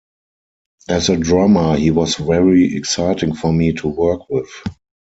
As 0.89 1.09
a 1.09 1.15
drummer, 1.15 1.77
he 1.77 1.91
was 1.91 2.15
very 2.15 2.75
exciting 2.75 3.35
for 3.35 3.53
me 3.53 3.71
to 3.73 3.87
work 3.87 4.27
with. 4.31 4.49